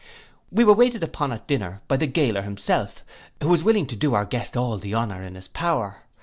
[0.49, 3.05] We were waited upon at dinner by the gaoler himself,
[3.39, 5.97] who was willing to do our guest all the honour in his power.